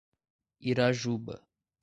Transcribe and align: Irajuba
Irajuba 0.69 1.35